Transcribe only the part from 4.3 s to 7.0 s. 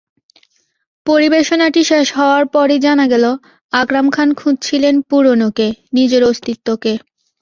খুঁজছিলেন পুরোনোকে, নিজের অস্তিত্বকে।